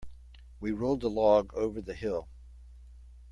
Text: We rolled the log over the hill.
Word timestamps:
We 0.59 0.71
rolled 0.71 1.01
the 1.01 1.11
log 1.11 1.53
over 1.53 1.79
the 1.79 1.93
hill. 1.93 2.27